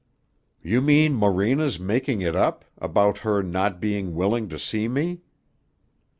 [0.63, 5.21] "You mean Morena's making it up about her not being willing to see me?"